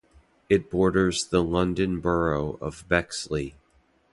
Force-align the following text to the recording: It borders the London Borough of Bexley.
It 0.49 0.71
borders 0.71 1.27
the 1.27 1.43
London 1.43 1.99
Borough 1.99 2.57
of 2.59 2.87
Bexley. 2.87 3.53